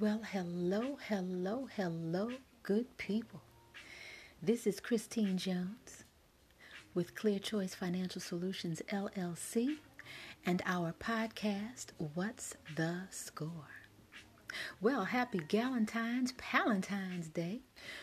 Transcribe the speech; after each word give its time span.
Well, 0.00 0.20
hello, 0.30 0.98
hello, 1.08 1.68
hello, 1.74 2.32
good 2.62 2.98
people. 2.98 3.40
This 4.42 4.66
is 4.66 4.78
Christine 4.80 5.38
Jones 5.38 6.04
with 6.92 7.14
Clear 7.14 7.38
Choice 7.38 7.74
Financial 7.74 8.20
Solutions 8.20 8.82
LLC 8.92 9.76
and 10.44 10.60
our 10.66 10.92
podcast, 10.98 11.86
What's 12.14 12.56
the 12.74 13.02
Score? 13.10 13.70
Well, 14.82 15.04
happy 15.04 15.38
Galentine's 15.38 16.32
Palentine's 16.32 17.28
Day. 17.28 17.60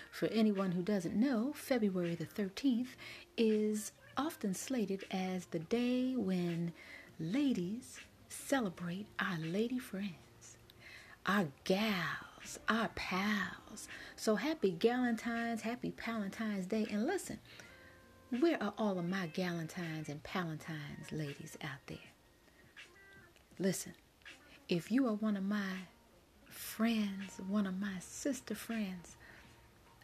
For 0.09 0.27
anyone 0.29 0.71
who 0.71 0.81
doesn't 0.81 1.15
know, 1.15 1.53
February 1.53 2.15
the 2.15 2.25
13th 2.25 2.95
is 3.37 3.91
often 4.17 4.55
slated 4.55 5.03
as 5.11 5.45
the 5.47 5.59
day 5.59 6.15
when 6.15 6.73
ladies 7.19 7.99
celebrate 8.29 9.05
our 9.19 9.37
lady 9.37 9.77
friends 9.77 10.15
our 11.25 11.47
gals, 11.63 12.59
our 12.67 12.89
pals. 12.95 13.87
So 14.15 14.35
happy 14.35 14.75
Galentine's, 14.77 15.61
happy 15.61 15.91
Palentine's 15.91 16.65
Day. 16.65 16.85
And 16.91 17.05
listen, 17.05 17.39
where 18.39 18.61
are 18.61 18.73
all 18.77 18.99
of 18.99 19.07
my 19.07 19.27
Galentines 19.27 20.09
and 20.09 20.21
Palentines 20.23 21.11
ladies 21.11 21.57
out 21.63 21.85
there? 21.87 21.97
Listen, 23.59 23.93
if 24.67 24.91
you 24.91 25.07
are 25.07 25.13
one 25.13 25.37
of 25.37 25.43
my 25.43 25.87
friends, 26.49 27.39
one 27.47 27.67
of 27.67 27.79
my 27.79 27.99
sister 27.99 28.55
friends, 28.55 29.15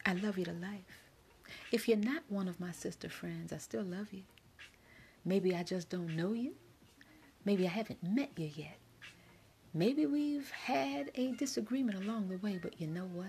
I 0.06 0.14
love 0.14 0.38
you 0.38 0.44
to 0.44 0.52
life. 0.52 1.04
If 1.72 1.88
you're 1.88 1.96
not 1.96 2.22
one 2.28 2.48
of 2.48 2.60
my 2.60 2.72
sister 2.72 3.08
friends, 3.08 3.52
I 3.52 3.58
still 3.58 3.82
love 3.82 4.12
you. 4.12 4.22
Maybe 5.24 5.54
I 5.54 5.62
just 5.62 5.90
don't 5.90 6.16
know 6.16 6.32
you. 6.32 6.54
Maybe 7.44 7.66
I 7.66 7.70
haven't 7.70 8.02
met 8.02 8.30
you 8.36 8.50
yet. 8.54 8.78
Maybe 9.72 10.04
we've 10.06 10.50
had 10.50 11.12
a 11.14 11.32
disagreement 11.32 12.02
along 12.02 12.28
the 12.28 12.38
way, 12.38 12.58
but 12.60 12.80
you 12.80 12.88
know 12.88 13.08
what? 13.12 13.28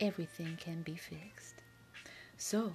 Everything 0.00 0.56
can 0.58 0.80
be 0.82 0.94
fixed. 0.94 1.56
So 2.38 2.72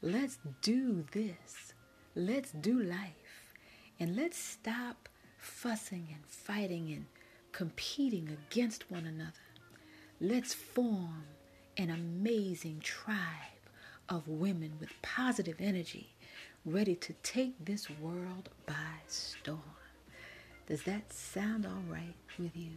let's 0.00 0.38
do 0.62 1.04
this. 1.12 1.74
Let's 2.14 2.52
do 2.52 2.82
life. 2.82 3.52
And 4.00 4.16
let's 4.16 4.38
stop 4.38 5.10
fussing 5.36 6.08
and 6.10 6.24
fighting 6.26 6.90
and 6.90 7.04
competing 7.52 8.30
against 8.30 8.90
one 8.90 9.04
another. 9.04 9.32
Let's 10.20 10.54
form 10.54 11.24
an 11.76 11.90
amazing 11.90 12.80
tribe 12.80 13.18
of 14.08 14.26
women 14.26 14.72
with 14.80 14.90
positive 15.02 15.56
energy, 15.58 16.14
ready 16.64 16.94
to 16.96 17.12
take 17.22 17.62
this 17.62 17.90
world 17.90 18.48
by 18.64 19.02
storm. 19.06 19.60
Does 20.66 20.82
that 20.84 21.12
sound 21.12 21.66
all 21.66 21.82
right 21.88 22.14
with 22.38 22.56
you? 22.56 22.70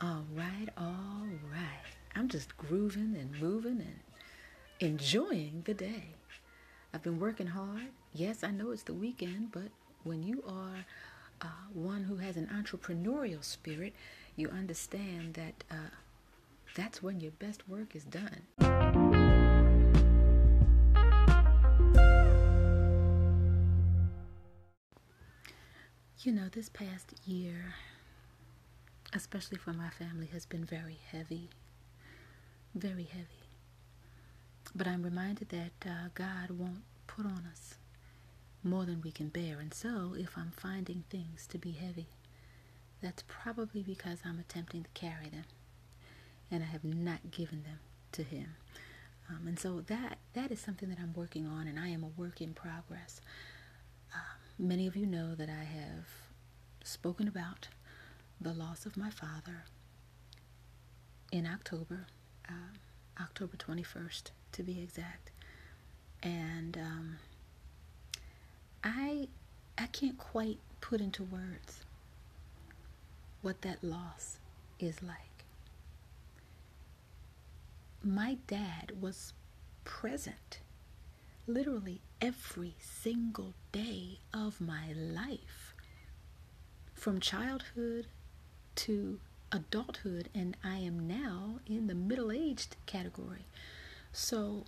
All 0.00 0.24
right, 0.34 0.68
all 0.78 1.26
right. 1.52 1.82
I'm 2.14 2.28
just 2.28 2.56
grooving 2.56 3.16
and 3.18 3.38
moving 3.40 3.80
and 3.82 4.00
enjoying 4.80 5.62
the 5.66 5.74
day. 5.74 6.04
I've 6.94 7.02
been 7.02 7.20
working 7.20 7.48
hard. 7.48 7.88
Yes, 8.14 8.42
I 8.42 8.50
know 8.50 8.70
it's 8.70 8.84
the 8.84 8.94
weekend, 8.94 9.52
but 9.52 9.68
when 10.04 10.22
you 10.22 10.42
are 10.48 10.86
uh, 11.42 11.46
one 11.74 12.04
who 12.04 12.16
has 12.16 12.38
an 12.38 12.46
entrepreneurial 12.46 13.44
spirit, 13.44 13.94
you 14.34 14.48
understand 14.48 15.34
that 15.34 15.64
uh, 15.70 15.90
that's 16.74 17.02
when 17.02 17.20
your 17.20 17.32
best 17.32 17.68
work 17.68 17.94
is 17.94 18.04
done. 18.04 18.75
You 26.26 26.32
know, 26.32 26.48
this 26.50 26.68
past 26.68 27.14
year, 27.24 27.76
especially 29.12 29.58
for 29.58 29.72
my 29.72 29.90
family, 29.90 30.26
has 30.32 30.44
been 30.44 30.64
very 30.64 30.98
heavy. 31.12 31.50
Very 32.74 33.04
heavy. 33.04 33.46
But 34.74 34.88
I'm 34.88 35.04
reminded 35.04 35.50
that 35.50 35.88
uh, 35.88 36.08
God 36.14 36.50
won't 36.50 36.82
put 37.06 37.26
on 37.26 37.44
us 37.52 37.76
more 38.64 38.84
than 38.84 39.02
we 39.02 39.12
can 39.12 39.28
bear. 39.28 39.60
And 39.60 39.72
so, 39.72 40.16
if 40.18 40.36
I'm 40.36 40.50
finding 40.56 41.04
things 41.10 41.46
to 41.46 41.58
be 41.58 41.70
heavy, 41.70 42.08
that's 43.00 43.22
probably 43.28 43.84
because 43.84 44.18
I'm 44.24 44.40
attempting 44.40 44.82
to 44.82 44.90
carry 44.94 45.28
them 45.28 45.44
and 46.50 46.64
I 46.64 46.66
have 46.66 46.82
not 46.82 47.30
given 47.30 47.62
them 47.62 47.78
to 48.10 48.24
Him. 48.24 48.56
Um, 49.28 49.46
and 49.46 49.60
so 49.60 49.80
that 49.86 50.18
that 50.32 50.50
is 50.50 50.58
something 50.58 50.88
that 50.88 50.98
I'm 50.98 51.12
working 51.14 51.46
on, 51.46 51.68
and 51.68 51.78
I 51.78 51.88
am 51.88 52.02
a 52.02 52.20
work 52.20 52.40
in 52.40 52.52
progress. 52.52 53.20
Um, 54.12 54.20
Many 54.58 54.86
of 54.86 54.96
you 54.96 55.04
know 55.04 55.34
that 55.34 55.50
I 55.50 55.64
have 55.64 56.06
spoken 56.86 57.28
about 57.28 57.68
the 58.40 58.52
loss 58.52 58.86
of 58.86 58.96
my 58.96 59.10
father 59.10 59.64
in 61.32 61.46
October, 61.46 62.06
uh, 62.48 62.74
October 63.20 63.56
21st 63.56 64.30
to 64.52 64.62
be 64.62 64.80
exact. 64.80 65.30
And 66.22 66.76
um, 66.76 67.16
I, 68.84 69.28
I 69.78 69.86
can't 69.86 70.18
quite 70.18 70.58
put 70.80 71.00
into 71.00 71.24
words 71.24 71.84
what 73.42 73.62
that 73.62 73.82
loss 73.82 74.38
is 74.78 75.02
like. 75.02 75.44
My 78.02 78.38
dad 78.46 78.92
was 79.00 79.32
present 79.84 80.60
literally 81.46 82.00
every 82.20 82.74
single 82.80 83.54
day 83.72 84.18
of 84.34 84.60
my 84.60 84.92
life 84.92 85.74
from 86.96 87.20
childhood 87.20 88.06
to 88.76 89.20
adulthood, 89.52 90.28
and 90.34 90.56
I 90.64 90.78
am 90.78 91.06
now 91.06 91.60
in 91.66 91.86
the 91.86 91.94
middle 91.94 92.32
aged 92.32 92.76
category. 92.86 93.46
So 94.12 94.64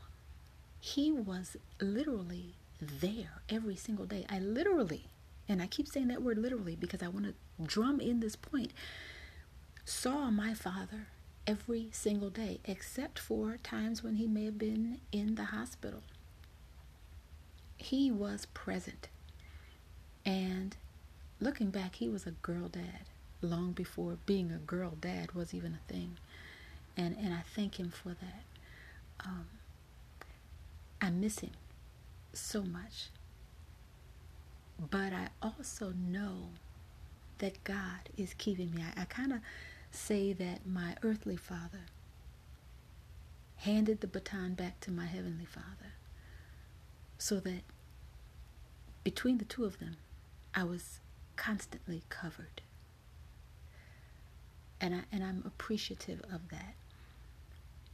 he 0.81 1.11
was 1.11 1.57
literally 1.81 2.55
there 2.81 3.43
every 3.49 3.77
single 3.77 4.07
day. 4.07 4.25
I 4.29 4.39
literally, 4.39 5.09
and 5.49 5.61
I 5.61 5.67
keep 5.67 5.89
saying 5.89 6.09
that 6.09 6.23
word 6.23 6.39
literally 6.39 6.77
because 6.77 7.03
I 7.03 7.09
want 7.09 7.27
to 7.27 7.35
drum 7.65 8.01
in 8.01 8.21
this 8.21 8.37
point, 8.37 8.73
saw 9.85 10.31
my 10.31 10.55
father 10.55 11.09
every 11.47 11.89
single 11.93 12.31
day, 12.31 12.61
except 12.65 13.19
for 13.19 13.57
times 13.57 14.05
when 14.05 14.17
he 14.17 14.27
may 14.29 14.45
have 14.45 14.59
been 14.59 15.01
in 15.11 15.35
the 15.35 15.47
hospital 15.47 16.03
he 17.79 18.11
was 18.11 18.47
present. 18.47 19.09
And 20.27 20.77
looking 21.41 21.71
back, 21.71 21.97
he 21.97 22.09
was 22.09 22.27
a 22.27 22.33
girl 22.33 22.69
dad 22.69 23.07
long 23.41 23.73
before 23.73 24.19
being 24.27 24.51
a 24.51 24.59
girl 24.59 24.95
dad 25.01 25.33
was 25.33 25.55
even 25.55 25.75
a 25.75 25.93
thing. 25.93 26.19
And, 26.97 27.17
and 27.17 27.33
I 27.33 27.43
thank 27.55 27.79
him 27.79 27.91
for 27.91 28.09
that. 28.09 28.43
Um, 29.25 29.47
I 31.01 31.11
miss 31.11 31.39
him 31.41 31.53
so 32.33 32.63
much. 32.63 33.11
But 34.91 35.13
I 35.13 35.29
also 35.43 35.93
know 35.93 36.49
that 37.39 37.63
God 37.65 38.09
is 38.17 38.35
keeping 38.35 38.75
me. 38.75 38.83
I, 38.97 39.03
I 39.03 39.05
kind 39.05 39.33
of 39.33 39.41
say 39.91 40.33
that 40.33 40.67
my 40.67 40.97
earthly 41.03 41.37
father 41.37 41.87
handed 43.57 44.01
the 44.01 44.07
baton 44.07 44.55
back 44.55 44.79
to 44.81 44.91
my 44.91 45.07
heavenly 45.07 45.45
father 45.45 45.95
so 47.19 47.41
that 47.41 47.63
between 49.03 49.39
the 49.39 49.45
two 49.45 49.65
of 49.65 49.79
them, 49.79 49.97
I 50.55 50.65
was 50.65 51.01
constantly 51.39 52.03
covered. 52.11 52.61
And, 54.81 54.95
I, 54.95 55.01
and 55.11 55.25
I'm 55.25 55.43
appreciative 55.47 56.21
of 56.33 56.51
that. 56.51 56.75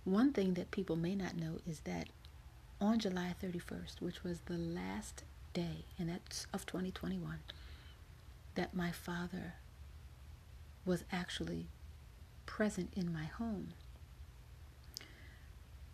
One 0.02 0.32
thing 0.32 0.54
that 0.54 0.70
people 0.70 0.96
may 0.96 1.14
not 1.14 1.36
know 1.36 1.58
is 1.66 1.80
that 1.80 2.08
on 2.80 2.98
July 2.98 3.34
31st, 3.42 4.00
which 4.00 4.24
was 4.24 4.40
the 4.40 4.58
last 4.58 5.22
day, 5.52 5.84
and 5.98 6.08
that's 6.08 6.46
of 6.52 6.66
2021, 6.66 7.38
that 8.56 8.74
my 8.74 8.90
father 8.90 9.54
was 10.84 11.04
actually 11.12 11.66
present 12.46 12.92
in 12.96 13.12
my 13.12 13.24
home. 13.24 13.68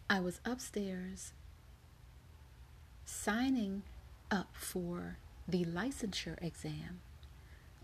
I 0.09 0.21
was 0.21 0.41
upstairs 0.45 1.33
signing 3.05 3.83
up 4.31 4.49
for 4.55 5.19
the 5.47 5.65
licensure 5.65 6.43
exam 6.43 7.01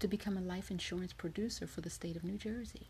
to 0.00 0.08
become 0.08 0.36
a 0.36 0.40
life 0.40 0.70
insurance 0.70 1.12
producer 1.12 1.66
for 1.66 1.80
the 1.80 1.90
state 1.90 2.16
of 2.16 2.24
New 2.24 2.36
Jersey. 2.36 2.88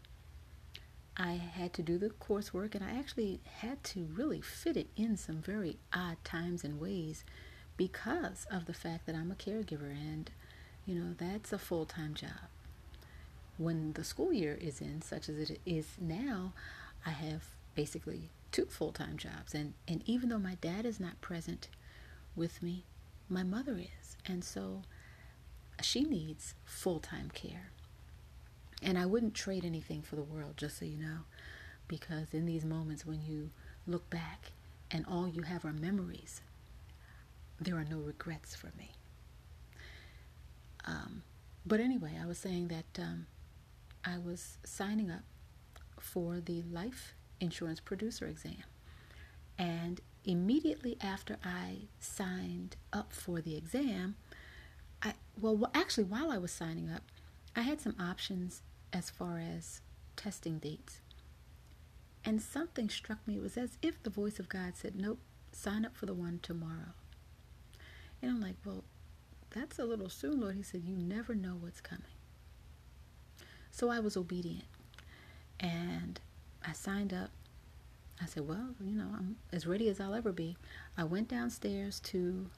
I 1.17 1.33
had 1.33 1.73
to 1.75 1.83
do 1.83 1.97
the 1.97 2.11
coursework 2.11 2.75
and 2.75 2.85
I 2.85 2.99
actually 2.99 3.41
had 3.61 3.83
to 3.85 4.07
really 4.15 4.41
fit 4.41 4.77
it 4.77 4.89
in 4.97 5.17
some 5.17 5.37
very 5.41 5.79
odd 5.93 6.17
times 6.25 6.63
and 6.63 6.79
ways 6.79 7.25
because 7.77 8.47
of 8.51 8.67
the 8.67 8.75
fact 8.75 9.07
that 9.07 9.15
I'm 9.15 9.31
a 9.31 9.35
caregiver 9.35 9.91
and 9.91 10.31
you 10.85 10.95
know 10.95 11.15
that's 11.17 11.53
a 11.53 11.59
full-time 11.59 12.15
job. 12.15 12.51
When 13.57 13.95
the 13.95 14.05
school 14.05 14.33
year 14.33 14.59
is 14.61 14.81
in 14.83 15.01
such 15.01 15.31
as 15.31 15.51
it 15.51 15.59
is 15.65 15.87
now, 15.99 16.53
I 17.07 17.11
have 17.11 17.45
basically 17.75 18.31
two 18.53 18.67
full-time 18.67 19.17
jobs 19.17 19.55
and 19.55 19.73
and 19.89 20.03
even 20.05 20.29
though 20.29 20.39
my 20.39 20.57
dad 20.61 20.85
is 20.85 21.01
not 21.01 21.21
present 21.23 21.69
with 22.35 22.63
me, 22.63 22.85
my 23.31 23.43
mother 23.43 23.79
is. 23.79 24.17
And 24.27 24.45
so 24.45 24.83
she 25.83 26.03
needs 26.03 26.55
full 26.65 27.01
time 27.01 27.31
care. 27.33 27.71
And 28.83 28.99
I 28.99 29.07
wouldn't 29.07 29.35
trade 29.35 29.65
anything 29.65 30.03
for 30.03 30.17
the 30.17 30.23
world, 30.23 30.55
just 30.57 30.79
so 30.79 30.85
you 30.85 30.99
know, 30.99 31.21
because 31.89 32.33
in 32.33 32.47
these 32.47 32.65
moments 32.65 33.07
when 33.07 33.23
you 33.23 33.51
look 33.87 34.09
back 34.11 34.53
and 34.91 35.05
all 35.07 35.29
you 35.29 35.43
have 35.43 35.65
are 35.65 35.73
memories, 35.73 36.43
there 37.61 37.77
are 37.77 37.87
no 37.89 37.99
regrets 37.99 38.55
for 38.55 38.71
me. 38.79 38.91
Um, 40.85 41.23
but 41.65 41.81
anyway, 41.81 42.13
I 42.21 42.27
was 42.27 42.39
saying 42.39 42.69
that 42.69 43.03
um, 43.03 43.27
I 44.05 44.19
was 44.19 44.59
signing 44.65 45.11
up 45.11 45.25
for 45.99 46.41
the 46.41 46.63
life 46.71 47.15
insurance 47.41 47.81
producer 47.81 48.27
exam. 48.27 48.63
And 49.59 50.01
immediately 50.25 50.97
after 51.01 51.39
I 51.45 51.89
signed 51.99 52.77
up 52.93 53.13
for 53.13 53.41
the 53.41 53.57
exam, 53.57 54.17
I 55.03 55.15
well 55.41 55.71
actually 55.75 56.05
while 56.05 56.31
I 56.31 56.39
was 56.39 56.51
signing 56.51 56.91
up, 56.91 57.03
I 57.55 57.63
had 57.63 57.81
some 57.81 57.97
options 57.99 58.63
as 58.93 59.11
far 59.11 59.39
as 59.39 59.81
testing 60.17 60.59
dates. 60.59 61.01
And 62.25 62.43
something 62.43 62.89
struck 62.89 63.19
me. 63.27 63.37
It 63.37 63.43
was 63.43 63.57
as 63.57 63.79
if 63.83 64.03
the 64.03 64.11
voice 64.11 64.41
of 64.41 64.49
God 64.49 64.73
said, 64.75 64.97
Nope, 64.97 65.21
sign 65.53 65.85
up 65.85 65.97
for 65.97 66.07
the 66.07 66.15
one 66.15 66.41
tomorrow. 66.43 66.95
And 68.21 68.31
I'm 68.31 68.41
like, 68.41 68.57
Well, 68.65 68.83
that's 69.51 69.79
a 69.79 69.85
little 69.85 70.09
soon, 70.09 70.41
Lord. 70.41 70.57
He 70.57 70.63
said, 70.63 70.83
You 70.85 70.97
never 70.97 71.35
know 71.35 71.57
what's 71.61 71.81
coming. 71.81 72.05
So 73.71 73.91
I 73.91 74.01
was 74.01 74.17
obedient. 74.17 74.65
And 75.61 76.21
I 76.67 76.73
signed 76.73 77.13
up. 77.15 77.31
I 78.21 78.27
said, 78.27 78.49
Well, 78.49 78.71
you 78.83 78.95
know, 78.97 79.09
I'm 79.17 79.37
as 79.53 79.67
ready 79.67 79.89
as 79.89 80.01
I'll 80.01 80.15
ever 80.15 80.33
be. 80.33 80.57
I 80.99 81.05
went 81.05 81.29
downstairs 81.29 82.01
to, 82.01 82.51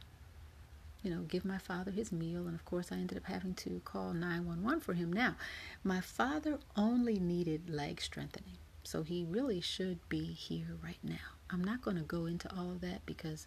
you 1.02 1.10
know, 1.10 1.22
give 1.22 1.44
my 1.44 1.58
father 1.58 1.90
his 1.90 2.12
meal. 2.12 2.46
And 2.46 2.54
of 2.54 2.64
course, 2.64 2.90
I 2.90 2.96
ended 2.96 3.18
up 3.18 3.26
having 3.26 3.54
to 3.54 3.80
call 3.84 4.12
911 4.12 4.80
for 4.80 4.94
him. 4.94 5.12
Now, 5.12 5.36
my 5.84 6.00
father 6.00 6.58
only 6.76 7.18
needed 7.18 7.70
leg 7.70 8.00
strengthening. 8.00 8.58
So 8.82 9.02
he 9.02 9.24
really 9.28 9.60
should 9.60 10.06
be 10.08 10.32
here 10.32 10.76
right 10.82 10.98
now. 11.02 11.36
I'm 11.50 11.62
not 11.62 11.82
going 11.82 11.96
to 11.96 12.02
go 12.02 12.26
into 12.26 12.50
all 12.54 12.70
of 12.70 12.80
that 12.80 13.04
because 13.06 13.46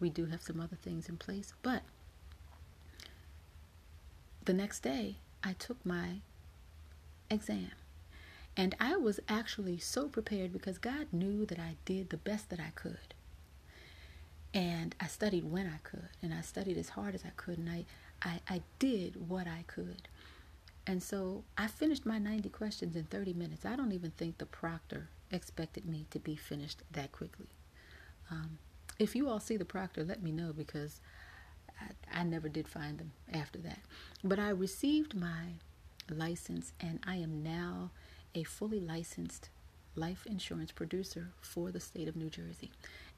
we 0.00 0.10
do 0.10 0.26
have 0.26 0.42
some 0.42 0.60
other 0.60 0.76
things 0.76 1.08
in 1.08 1.16
place. 1.16 1.54
But 1.62 1.82
the 4.44 4.52
next 4.52 4.80
day, 4.80 5.16
I 5.42 5.54
took 5.54 5.84
my 5.84 6.20
exam. 7.30 7.70
And 8.56 8.74
I 8.78 8.96
was 8.96 9.18
actually 9.28 9.78
so 9.78 10.08
prepared 10.08 10.52
because 10.52 10.76
God 10.78 11.06
knew 11.10 11.46
that 11.46 11.58
I 11.58 11.76
did 11.84 12.10
the 12.10 12.16
best 12.18 12.50
that 12.50 12.60
I 12.60 12.70
could. 12.74 13.14
And 14.54 14.94
I 15.00 15.06
studied 15.06 15.50
when 15.50 15.66
I 15.66 15.78
could, 15.82 16.08
and 16.22 16.34
I 16.34 16.42
studied 16.42 16.76
as 16.76 16.90
hard 16.90 17.14
as 17.14 17.24
I 17.24 17.30
could, 17.36 17.58
and 17.58 17.70
I, 17.70 17.84
I, 18.22 18.40
I 18.48 18.62
did 18.78 19.28
what 19.28 19.46
I 19.46 19.64
could. 19.66 20.08
And 20.86 21.02
so 21.02 21.44
I 21.56 21.68
finished 21.68 22.04
my 22.04 22.18
90 22.18 22.48
questions 22.50 22.96
in 22.96 23.04
30 23.04 23.32
minutes. 23.34 23.64
I 23.64 23.76
don't 23.76 23.92
even 23.92 24.10
think 24.10 24.38
the 24.38 24.46
proctor 24.46 25.08
expected 25.30 25.86
me 25.86 26.06
to 26.10 26.18
be 26.18 26.36
finished 26.36 26.82
that 26.92 27.12
quickly. 27.12 27.46
Um, 28.30 28.58
if 28.98 29.16
you 29.16 29.28
all 29.28 29.40
see 29.40 29.56
the 29.56 29.64
proctor, 29.64 30.04
let 30.04 30.22
me 30.22 30.32
know 30.32 30.52
because 30.52 31.00
I, 31.80 32.20
I 32.20 32.22
never 32.24 32.48
did 32.48 32.68
find 32.68 32.98
them 32.98 33.12
after 33.32 33.58
that. 33.60 33.78
But 34.22 34.38
I 34.38 34.50
received 34.50 35.14
my 35.14 35.54
license, 36.10 36.72
and 36.80 37.00
I 37.06 37.16
am 37.16 37.42
now 37.42 37.90
a 38.34 38.42
fully 38.44 38.80
licensed 38.80 39.48
life 39.94 40.26
insurance 40.26 40.72
producer 40.72 41.28
for 41.40 41.70
the 41.70 41.80
state 41.80 42.08
of 42.08 42.16
New 42.16 42.30
Jersey. 42.30 42.70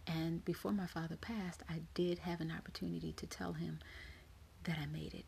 And 0.07 0.45
before 0.45 0.73
my 0.73 0.87
father 0.87 1.17
passed, 1.17 1.63
I 1.69 1.81
did 1.95 2.21
have 2.21 2.41
an 2.41 2.53
opportunity 2.57 3.13
to 3.13 3.27
tell 3.27 3.55
him 3.55 3.79
that 4.65 4.77
I 4.81 4.87
made 4.87 5.15
it. 5.15 5.25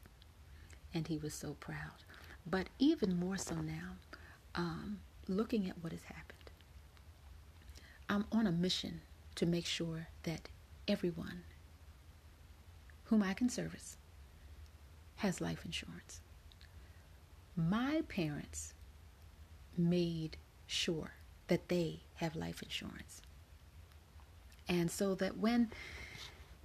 And 0.93 1.07
he 1.09 1.19
was 1.19 1.35
so 1.35 1.55
proud. 1.55 2.05
But 2.47 2.69
even 2.79 3.19
more 3.19 3.37
so 3.37 3.57
now, 3.57 3.97
um, 4.55 5.01
looking 5.29 5.69
at 5.69 5.83
what 5.83 5.93
has 5.93 6.03
happened, 6.05 6.51
I'm 8.09 8.25
on 8.33 8.47
a 8.47 8.53
mission 8.53 9.01
to 9.37 9.47
make 9.47 9.67
sure 9.67 10.09
that 10.23 10.49
everyone 10.87 11.43
whom 13.05 13.23
I 13.23 13.35
can 13.35 13.49
service 13.49 13.97
has 15.17 15.41
life 15.41 15.65
insurance. 15.65 16.21
My 17.57 18.03
parents 18.09 18.75
made 19.77 20.37
sure 20.67 21.13
that 21.49 21.69
they 21.69 22.01
have 22.17 22.37
life 22.37 22.63
insurance. 22.63 23.23
And 24.69 24.91
so 24.91 25.15
that 25.17 25.39
when 25.39 25.71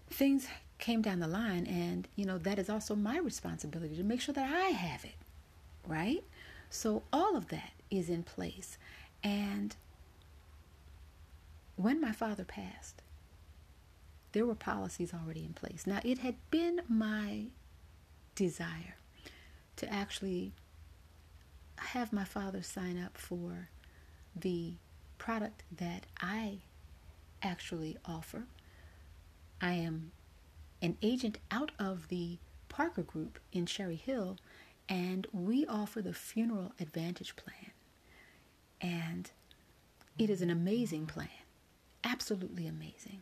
things 0.09 0.48
came 0.80 1.01
down 1.01 1.19
the 1.19 1.27
line, 1.27 1.65
and 1.68 2.07
you 2.15 2.25
know, 2.25 2.38
that 2.39 2.59
is 2.59 2.69
also 2.69 2.95
my 2.95 3.18
responsibility 3.19 3.95
to 3.95 4.03
make 4.03 4.21
sure 4.21 4.33
that 4.33 4.51
I 4.51 4.69
have 4.69 5.06
it, 5.06 5.15
right? 5.88 6.24
So 6.69 7.03
all 7.13 7.36
of 7.36 7.50
that 7.50 7.71
is 7.89 8.09
in 8.09 8.24
place. 8.24 8.77
And 9.24 9.75
when 11.75 12.01
my 12.01 12.12
father 12.12 12.44
passed, 12.44 13.01
there 14.31 14.45
were 14.45 14.56
policies 14.56 15.13
already 15.13 15.44
in 15.44 15.53
place. 15.53 15.86
Now, 15.86 16.00
it 16.03 16.19
had 16.19 16.36
been 16.50 16.81
my 16.88 17.45
desire 18.36 18.95
to 19.75 19.92
actually 19.92 20.53
have 21.77 22.13
my 22.13 22.24
father 22.24 22.62
sign 22.62 22.98
up 22.98 23.18
for 23.18 23.69
the 24.36 24.74
product 25.18 25.63
that 25.75 26.06
I 26.21 26.59
actually 27.42 27.98
offer. 28.06 28.46
I 29.62 29.74
am 29.74 30.12
an 30.82 30.98
agent 31.02 31.38
out 31.52 31.72
of 31.80 32.08
the 32.08 32.40
Parker 32.70 33.04
Group 33.04 33.40
in 33.52 33.66
Cherry 33.66 33.96
Hill, 33.96 34.38
and 34.90 35.28
we 35.32 35.66
offer 35.66 36.02
the 36.02 36.14
Funeral 36.14 36.74
Advantage 36.80 37.36
Plan. 37.36 37.72
And 38.80 39.32
it 40.18 40.30
is 40.30 40.42
an 40.42 40.50
mm-hmm. 40.50 40.60
amazing 40.60 41.06
plan, 41.06 41.30
absolutely 42.04 42.68
amazing. 42.68 43.22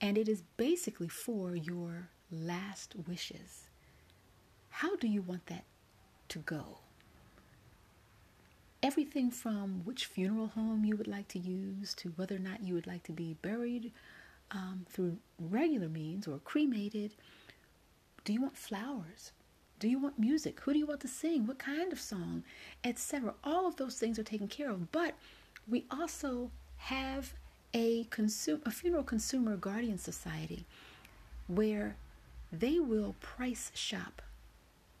And 0.00 0.16
it 0.16 0.28
is 0.28 0.42
basically 0.56 1.08
for 1.08 1.54
your 1.54 2.08
last 2.30 2.94
wishes. 3.06 3.68
How 4.68 4.96
do 4.96 5.08
you 5.08 5.22
want 5.22 5.46
that 5.46 5.64
to 6.28 6.38
go? 6.38 6.78
Everything 8.82 9.30
from 9.30 9.82
which 9.84 10.06
funeral 10.06 10.48
home 10.48 10.84
you 10.84 10.96
would 10.96 11.08
like 11.08 11.28
to 11.28 11.38
use 11.38 11.94
to 11.94 12.10
whether 12.16 12.36
or 12.36 12.40
not 12.40 12.62
you 12.62 12.74
would 12.74 12.86
like 12.86 13.02
to 13.04 13.12
be 13.12 13.36
buried 13.42 13.92
um, 14.50 14.86
through 14.88 15.16
regular 15.38 15.88
means 15.88 16.26
or 16.26 16.38
cremated. 16.38 17.12
Do 18.24 18.32
you 18.32 18.40
want 18.42 18.56
flowers? 18.56 19.32
Do 19.78 19.88
you 19.88 19.98
want 19.98 20.18
music? 20.18 20.60
Who 20.60 20.72
do 20.72 20.78
you 20.78 20.86
want 20.86 21.00
to 21.00 21.08
sing? 21.08 21.46
What 21.46 21.58
kind 21.58 21.92
of 21.92 22.00
song? 22.00 22.44
Etc. 22.84 23.32
All 23.44 23.66
of 23.66 23.76
those 23.76 23.98
things 23.98 24.18
are 24.18 24.24
taken 24.24 24.48
care 24.48 24.70
of. 24.70 24.92
But 24.92 25.14
we 25.68 25.84
also 25.90 26.50
have 26.78 27.34
a 27.72 28.04
consumer, 28.04 28.60
a 28.66 28.70
funeral 28.70 29.04
consumer 29.04 29.56
guardian 29.56 29.98
society 29.98 30.64
where 31.46 31.96
they 32.52 32.78
will 32.78 33.14
price 33.20 33.70
shop 33.74 34.22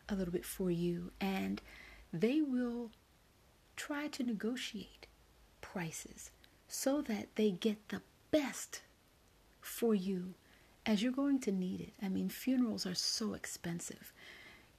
a 0.08 0.14
little 0.14 0.32
bit 0.32 0.44
for 0.44 0.70
you 0.70 1.10
and 1.20 1.60
they 2.12 2.40
will 2.40 2.90
try 3.80 4.08
to 4.08 4.22
negotiate 4.22 5.06
prices 5.62 6.30
so 6.68 7.00
that 7.00 7.26
they 7.36 7.50
get 7.50 7.88
the 7.88 8.02
best 8.30 8.82
for 9.62 9.94
you 9.94 10.34
as 10.84 11.02
you're 11.02 11.10
going 11.12 11.38
to 11.38 11.50
need 11.50 11.80
it. 11.80 11.92
I 12.02 12.10
mean, 12.10 12.28
funerals 12.28 12.84
are 12.84 12.94
so 12.94 13.32
expensive. 13.32 14.12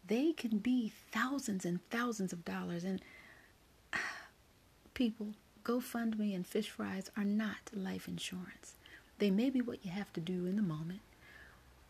They 0.06 0.34
can 0.34 0.60
be 0.60 0.94
thousands 1.12 1.66
and 1.66 1.80
thousands 1.90 2.32
of 2.32 2.46
dollars. 2.46 2.84
And 2.84 3.02
people, 4.94 5.30
GoFundMe 5.64 6.36
and 6.36 6.46
fish 6.46 6.70
fries 6.70 7.10
are 7.18 7.24
not 7.24 7.72
life 7.74 8.08
insurance. 8.08 8.76
They 9.18 9.32
may 9.32 9.50
be 9.50 9.62
what 9.62 9.84
you 9.84 9.90
have 9.90 10.14
to 10.14 10.20
do 10.20 10.46
in 10.46 10.58
the 10.58 10.62
moment. 10.62 11.02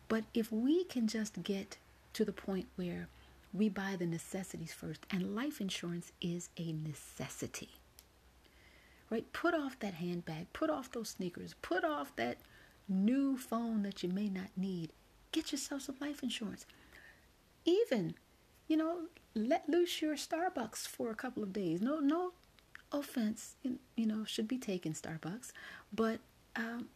But 0.08 0.24
if 0.34 0.50
we 0.50 0.86
can 0.86 1.08
just 1.08 1.44
get 1.44 1.78
to 2.14 2.24
the 2.24 2.32
point 2.32 2.68
where 2.78 3.10
we 3.54 3.70
buy 3.70 3.96
the 3.98 4.06
necessities 4.06 4.74
first, 4.74 5.06
and 5.10 5.36
life 5.36 5.60
insurance 5.60 6.12
is 6.22 6.50
a 6.58 6.74
necessity. 6.74 7.70
Right? 9.10 9.32
Put 9.34 9.54
off 9.54 9.78
that 9.80 9.96
handbag, 9.96 10.54
put 10.54 10.70
off 10.70 10.92
those 10.92 11.10
sneakers, 11.10 11.56
put 11.62 11.84
off 11.84 12.16
that 12.16 12.38
new 12.88 13.38
phone 13.38 13.84
that 13.84 14.04
you 14.04 14.10
may 14.10 14.30
not 14.30 14.50
need. 14.56 14.92
Get 15.32 15.52
yourself 15.52 15.84
some 15.84 15.96
life 16.00 16.24
insurance. 16.24 16.66
Even, 17.66 18.16
you 18.68 18.78
know, 18.78 19.08
let 19.36 19.68
loose 19.68 20.02
your 20.02 20.16
Starbucks 20.16 20.88
for 20.88 21.10
a 21.10 21.16
couple 21.16 21.44
of 21.44 21.54
days. 21.54 21.82
No, 21.82 22.00
no 22.00 22.32
offense, 22.92 23.56
you 23.96 24.06
know, 24.06 24.24
should 24.26 24.48
be 24.48 24.58
taken 24.58 24.94
Starbucks, 24.94 25.52
but 25.94 26.20
um, 26.56 26.88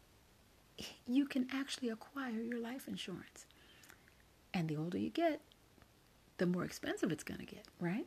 you 1.07 1.25
can 1.25 1.47
actually 1.51 1.89
acquire 1.89 2.41
your 2.41 2.59
life 2.59 2.87
insurance. 2.87 3.45
And 4.53 4.69
the 4.69 4.77
older 4.77 4.97
you 4.97 5.09
get, 5.09 5.41
the 6.37 6.45
more 6.45 6.63
expensive 6.63 7.11
it's 7.11 7.23
going 7.23 7.39
to 7.39 7.45
get, 7.45 7.65
right? 7.79 8.05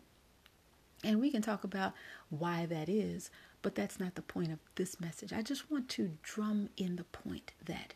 And 1.05 1.21
we 1.21 1.31
can 1.31 1.43
talk 1.43 1.65
about 1.65 1.93
why 2.29 2.67
that 2.67 2.89
is, 2.89 3.31
but 3.63 3.75
that's 3.75 4.01
not 4.01 4.15
the 4.15 4.23
point 4.23 4.51
of 4.53 4.59
this 4.75 5.01
message. 5.01 5.33
I 5.33 5.43
just 5.43 5.71
want 5.71 5.89
to 5.91 6.13
drum 6.23 6.71
in 6.77 6.97
the 6.97 7.05
point 7.05 7.53
that 7.65 7.95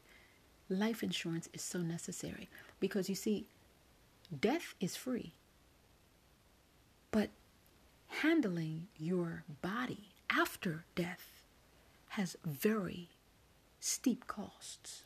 life 0.68 1.02
insurance 1.02 1.48
is 1.52 1.62
so 1.62 1.78
necessary 1.78 2.48
because 2.80 3.08
you 3.08 3.14
see, 3.14 3.46
death 4.40 4.74
is 4.80 4.96
free, 4.96 5.34
but 7.10 7.30
handling 8.06 8.88
your 8.96 9.44
body 9.60 10.12
after 10.30 10.84
death 10.94 11.42
has 12.10 12.36
very 12.44 13.08
steep 13.80 14.26
costs. 14.26 15.04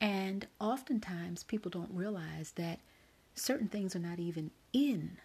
And 0.00 0.46
oftentimes 0.58 1.42
people 1.44 1.70
don't 1.70 1.92
realize 1.92 2.52
that 2.52 2.80
certain 3.34 3.68
things 3.68 3.94
are 3.96 4.00
not 4.00 4.18
even 4.18 4.50
in 4.72 5.18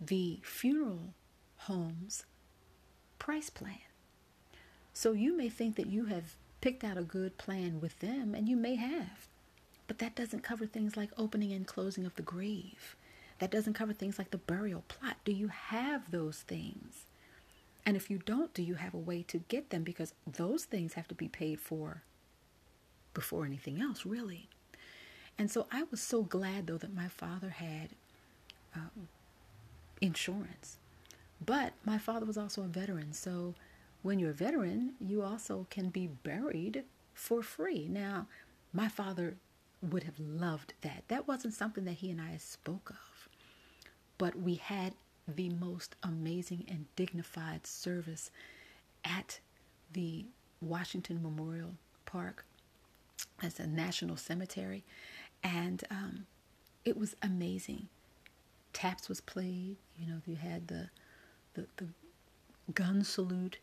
the 0.00 0.40
funeral 0.42 1.14
home's 1.58 2.24
price 3.18 3.50
plan. 3.50 3.78
So 4.92 5.12
you 5.12 5.36
may 5.36 5.48
think 5.48 5.76
that 5.76 5.86
you 5.86 6.06
have 6.06 6.34
picked 6.60 6.84
out 6.84 6.98
a 6.98 7.02
good 7.02 7.38
plan 7.38 7.80
with 7.80 7.98
them, 8.00 8.34
and 8.34 8.48
you 8.48 8.56
may 8.56 8.74
have. 8.74 9.28
But 9.86 9.98
that 9.98 10.14
doesn't 10.14 10.42
cover 10.42 10.66
things 10.66 10.96
like 10.96 11.10
opening 11.16 11.52
and 11.52 11.66
closing 11.66 12.04
of 12.04 12.14
the 12.16 12.22
grave. 12.22 12.96
That 13.38 13.50
doesn't 13.50 13.74
cover 13.74 13.92
things 13.92 14.18
like 14.18 14.30
the 14.30 14.38
burial 14.38 14.84
plot. 14.88 15.16
Do 15.24 15.32
you 15.32 15.48
have 15.48 16.10
those 16.10 16.38
things? 16.38 17.06
And 17.86 17.96
if 17.96 18.10
you 18.10 18.18
don't, 18.18 18.52
do 18.52 18.62
you 18.62 18.74
have 18.74 18.94
a 18.94 18.98
way 18.98 19.22
to 19.28 19.38
get 19.38 19.70
them? 19.70 19.82
Because 19.82 20.12
those 20.26 20.64
things 20.64 20.92
have 20.94 21.08
to 21.08 21.14
be 21.14 21.28
paid 21.28 21.60
for 21.60 22.02
before 23.14 23.44
anything 23.44 23.80
else, 23.80 24.04
really. 24.04 24.48
And 25.40 25.50
so 25.50 25.66
I 25.72 25.84
was 25.90 26.02
so 26.02 26.22
glad, 26.22 26.66
though, 26.66 26.76
that 26.76 26.94
my 26.94 27.08
father 27.08 27.48
had 27.48 27.88
um, 28.76 29.08
insurance. 30.02 30.76
But 31.44 31.72
my 31.82 31.96
father 31.96 32.26
was 32.26 32.36
also 32.36 32.60
a 32.60 32.66
veteran. 32.66 33.14
So 33.14 33.54
when 34.02 34.18
you're 34.18 34.32
a 34.32 34.34
veteran, 34.34 34.92
you 35.00 35.22
also 35.22 35.66
can 35.70 35.88
be 35.88 36.08
buried 36.08 36.84
for 37.14 37.42
free. 37.42 37.88
Now, 37.88 38.26
my 38.74 38.88
father 38.88 39.36
would 39.80 40.02
have 40.02 40.20
loved 40.20 40.74
that. 40.82 41.04
That 41.08 41.26
wasn't 41.26 41.54
something 41.54 41.86
that 41.86 41.94
he 41.94 42.10
and 42.10 42.20
I 42.20 42.36
spoke 42.36 42.90
of. 42.90 43.28
But 44.18 44.36
we 44.38 44.56
had 44.56 44.92
the 45.26 45.48
most 45.48 45.96
amazing 46.02 46.66
and 46.68 46.84
dignified 46.96 47.66
service 47.66 48.30
at 49.06 49.40
the 49.90 50.26
Washington 50.60 51.22
Memorial 51.22 51.76
Park 52.04 52.44
as 53.42 53.58
a 53.58 53.66
national 53.66 54.18
cemetery. 54.18 54.84
And 55.42 55.84
um, 55.90 56.26
it 56.84 56.96
was 56.96 57.16
amazing. 57.22 57.88
Taps 58.72 59.08
was 59.08 59.20
played, 59.20 59.76
you 59.98 60.06
know, 60.06 60.20
you 60.26 60.36
had 60.36 60.68
the, 60.68 60.90
the, 61.54 61.66
the 61.76 61.86
gun 62.74 63.04
salute. 63.04 63.58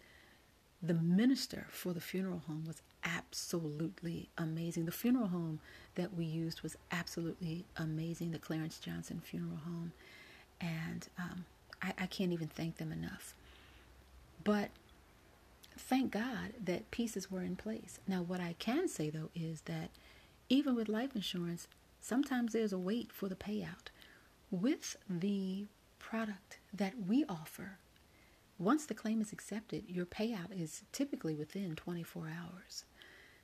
The 0.82 0.94
minister 0.94 1.68
for 1.72 1.94
the 1.94 2.02
funeral 2.02 2.44
home 2.48 2.66
was 2.68 2.82
absolutely 3.04 4.30
amazing. 4.38 4.86
The 4.86 4.92
funeral 4.92 5.28
home 5.28 5.60
that 5.96 6.14
we 6.16 6.26
used 6.26 6.62
was 6.62 6.78
absolutely 6.92 7.66
amazing, 7.78 8.32
the 8.32 8.40
Clarence 8.40 8.78
Johnson 8.78 9.22
Funeral 9.24 9.58
Home. 9.66 9.92
And 10.62 11.08
um, 11.18 11.46
I, 11.82 11.94
I 11.98 12.06
can't 12.08 12.32
even 12.32 12.48
thank 12.48 12.78
them 12.78 12.92
enough. 12.92 13.34
But 14.44 14.70
thank 15.78 16.12
God 16.12 16.54
that 16.64 16.92
pieces 16.92 17.32
were 17.32 17.42
in 17.42 17.56
place. 17.56 18.00
Now, 18.08 18.22
what 18.22 18.40
I 18.40 18.56
can 18.60 18.88
say 18.88 19.10
though 19.10 19.30
is 19.36 19.62
that 19.62 19.90
even 20.50 20.76
with 20.76 20.90
life 20.90 21.16
insurance, 21.16 21.68
sometimes 22.00 22.54
there's 22.54 22.74
a 22.74 22.80
wait 22.80 23.12
for 23.12 23.28
the 23.28 23.36
payout. 23.36 23.90
With 24.50 24.96
the 25.10 25.66
product 26.00 26.60
that 26.74 26.94
we 27.08 27.26
offer, 27.28 27.80
once 28.58 28.86
the 28.86 28.94
claim 28.94 29.22
is 29.22 29.34
accepted, 29.34 29.84
your 29.88 30.06
payout 30.06 30.52
is 30.52 30.84
typically 30.92 31.36
within 31.36 31.76
24 31.76 32.28
hours. 32.28 32.86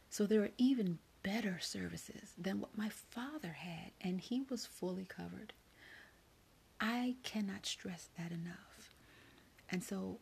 So 0.10 0.26
there 0.26 0.42
are 0.42 0.52
even 0.58 1.00
better 1.24 1.58
services 1.60 2.34
than 2.38 2.60
what 2.60 2.78
my 2.78 2.90
father 2.90 3.54
had, 3.60 3.92
and 4.02 4.20
he 4.20 4.44
was 4.50 4.66
fully 4.66 5.06
covered. 5.06 5.54
I 6.80 7.16
cannot 7.24 7.66
stress 7.66 8.10
that 8.18 8.32
enough. 8.32 8.94
And 9.70 9.84
so 9.84 10.20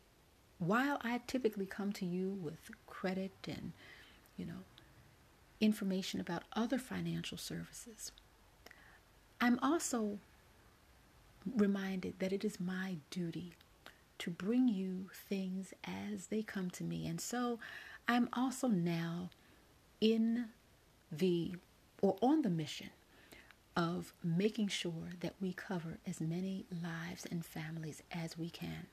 while 0.59 1.00
I 1.01 1.21
typically 1.25 1.65
come 1.65 1.91
to 1.93 2.05
you 2.05 2.29
with 2.41 2.69
credit 2.85 3.31
and, 3.47 3.73
you 4.38 4.45
know, 4.45 4.63
information 5.62 6.20
about 6.20 6.44
other 6.53 6.77
financial 6.77 7.38
services, 7.38 8.12
I'm 9.39 9.60
also 9.62 10.20
reminded 11.56 12.20
that 12.20 12.34
it 12.34 12.44
is 12.44 12.60
my 12.60 12.98
duty 13.10 13.53
to 14.20 14.30
bring 14.30 14.68
you 14.68 15.10
things 15.30 15.74
as 15.84 16.27
they 16.27 16.44
come 16.44 16.70
to 16.72 16.84
me. 16.84 17.08
And 17.08 17.20
so 17.22 17.60
I'm 18.08 18.30
also 18.34 18.68
now 18.68 19.30
in 20.00 20.46
the 21.12 21.56
or 22.01 22.18
on 22.22 22.41
the 22.41 22.50
mission 22.50 22.89
of 23.75 24.13
making 24.24 24.68
sure 24.68 25.12
that 25.22 25.36
we 25.39 25.53
cover 25.53 25.98
as 26.06 26.20
many 26.20 26.65
lives 26.84 27.25
and 27.32 27.46
families 27.46 28.03
as 28.12 28.38
we 28.38 28.50
can 28.50 28.88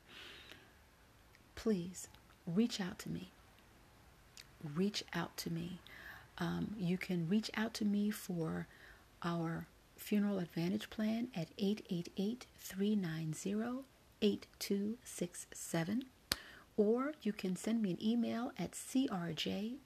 please 1.59 2.07
reach 2.47 2.81
out 2.81 3.01
to 3.01 3.11
me. 3.11 3.33
Reach 4.77 5.03
out 5.13 5.37
to 5.39 5.51
me. 5.51 5.81
Um, 6.39 6.75
you 6.79 6.97
can 6.99 7.29
reach 7.29 7.51
out 7.57 7.75
to 7.75 7.85
me 7.85 8.11
for 8.11 8.67
our 9.23 9.67
Funeral 9.97 10.39
Advantage 10.39 10.89
Plan 10.91 11.29
at 11.35 11.49
888 11.59 12.47
390 12.57 13.85
8267. 14.21 16.05
Or 16.77 17.13
you 17.23 17.33
can 17.33 17.55
send 17.57 17.81
me 17.83 17.91
an 17.91 17.99
email 18.03 18.53
at 18.59 18.73
crj.fea 18.73 19.79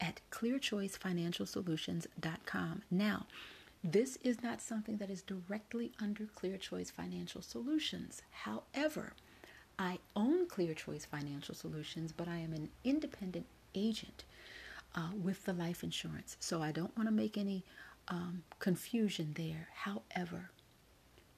at 0.00 0.20
clearchoicefinancialsolutions.com. 0.30 2.82
Now, 2.90 3.26
this 3.84 4.16
is 4.22 4.42
not 4.42 4.60
something 4.60 4.98
that 4.98 5.10
is 5.10 5.22
directly 5.22 5.90
under 6.00 6.26
Clear 6.26 6.56
Choice 6.56 6.92
Financial 6.92 7.42
Solutions. 7.42 8.22
However, 8.30 9.14
I 9.78 9.98
own 10.14 10.46
Clear 10.46 10.74
Choice 10.74 11.04
Financial 11.04 11.56
Solutions, 11.56 12.12
but 12.12 12.28
I 12.28 12.36
am 12.36 12.52
an 12.52 12.68
independent 12.84 13.46
agent 13.74 14.22
uh, 14.94 15.10
with 15.20 15.44
the 15.44 15.52
life 15.52 15.82
insurance. 15.82 16.36
So 16.40 16.62
I 16.62 16.72
don't 16.72 16.96
want 16.96 17.08
to 17.08 17.14
make 17.14 17.38
any 17.38 17.64
um, 18.08 18.42
confusion 18.58 19.32
there. 19.36 19.68
However, 19.74 20.50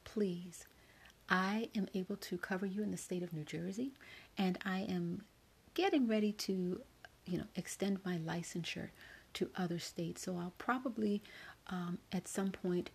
please, 0.05 0.67
I 1.29 1.69
am 1.75 1.89
able 1.95 2.17
to 2.17 2.37
cover 2.39 2.67
you 2.67 2.83
in 2.83 2.91
the 2.91 2.97
state 2.97 3.23
of 3.23 3.33
New 3.33 3.45
Jersey, 3.45 3.93
and 4.37 4.59
I 4.65 4.81
am 4.81 5.23
getting 5.75 6.07
ready 6.07 6.33
to, 6.33 6.81
you 7.27 7.39
know, 7.39 7.45
extend 7.57 7.99
my 8.05 8.19
licensure 8.19 8.91
to 9.35 9.51
other 9.57 9.79
states. 9.79 10.23
So 10.23 10.37
I'll 10.37 10.55
probably 10.59 11.23
um, 11.69 11.99
at 12.13 12.29
some 12.29 12.51
point 12.51 12.91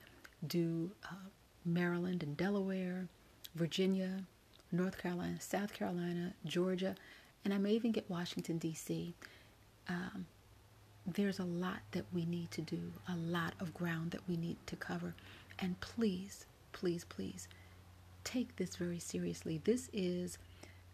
do 0.46 0.92
uh, 1.04 1.30
Maryland 1.66 2.24
and 2.24 2.38
Delaware, 2.38 3.08
Virginia, 3.56 4.24
North 4.72 4.98
Carolina, 4.98 5.42
South 5.42 5.74
Carolina, 5.74 6.34
Georgia, 6.46 6.96
and 7.44 7.54
I 7.54 7.58
may 7.58 7.72
even 7.72 7.92
get 7.92 8.10
Washington, 8.10 8.58
D.C. 8.58 9.16
There's 11.16 11.40
a 11.40 11.46
lot 11.46 11.80
that 11.92 12.06
we 12.14 12.26
need 12.26 12.52
to 12.52 12.62
do, 12.62 12.92
a 13.08 13.16
lot 13.16 13.54
of 13.60 13.74
ground 13.74 14.12
that 14.12 14.28
we 14.28 14.38
need 14.38 14.58
to 14.68 14.76
cover. 14.76 15.16
And 15.58 15.80
please, 15.80 16.46
please, 16.72 17.04
please 17.06 17.48
take 18.24 18.56
this 18.58 18.76
very 18.76 19.00
seriously. 19.00 19.60
This 19.64 19.90
is 19.92 20.38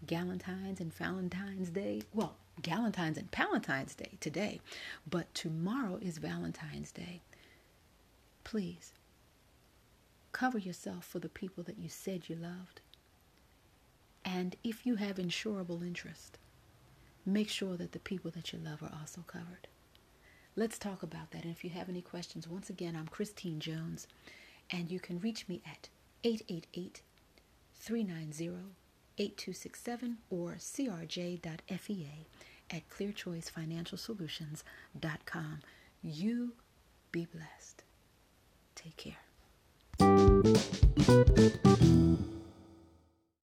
Galentine's 0.08 0.80
and 0.80 0.94
Valentine's 0.94 1.70
Day. 1.70 2.04
Well, 2.14 2.36
Galentine's 2.62 3.18
and 3.18 3.30
Palentine's 3.32 3.96
Day 3.96 4.12
today, 4.22 4.62
but 5.10 5.34
tomorrow 5.34 5.98
is 6.02 6.18
Valentine's 6.18 6.92
Day. 6.92 7.22
Please 8.44 8.94
cover 10.32 10.58
yourself 10.58 11.06
for 11.06 11.20
the 11.20 11.30
people 11.30 11.64
that 11.64 11.78
you 11.78 11.90
said 11.90 12.30
you 12.30 12.36
loved. 12.36 12.80
And 14.24 14.56
if 14.64 14.86
you 14.86 14.96
have 14.96 15.18
insurable 15.18 15.86
interest, 15.86 16.38
make 17.26 17.50
sure 17.50 17.76
that 17.76 17.92
the 17.92 18.00
people 18.00 18.32
that 18.32 18.54
you 18.54 18.60
love 18.60 18.82
are 18.82 18.92
also 19.00 19.24
covered. 19.28 19.68
Let's 20.58 20.80
talk 20.80 21.04
about 21.04 21.32
that. 21.32 21.44
And 21.44 21.52
if 21.52 21.66
you 21.66 21.70
have 21.72 21.90
any 21.90 22.02
questions, 22.02 22.48
once 22.48 22.70
again, 22.70 22.96
I'm 22.96 23.10
Christine 23.10 23.60
Jones, 23.60 24.08
and 24.72 24.90
you 24.90 25.02
can 25.02 25.20
reach 25.20 25.50
me 25.50 25.62
at 25.66 25.90
888 26.24 27.02
390 27.74 28.52
8267 29.18 30.18
or 30.30 30.56
crj.fea 30.56 32.28
at 32.72 32.90
clearchoicefinancialsolutions.com. 32.90 35.60
You 36.02 36.54
be 37.12 37.26
blessed. 37.26 37.84
Take 38.76 38.96
care. 38.98 39.18